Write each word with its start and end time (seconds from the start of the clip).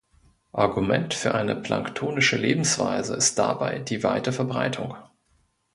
Argument 0.51 1.13
für 1.13 1.35
eine 1.35 1.55
planktonische 1.55 2.35
Lebensweise 2.35 3.13
ist 3.15 3.37
dabei 3.37 3.77
die 3.77 4.01
weite 4.01 4.33
Verbreitung. 4.33 4.95